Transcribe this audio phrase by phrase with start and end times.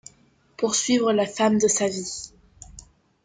[0.57, 2.23] Pour suivre la femme de sa vie.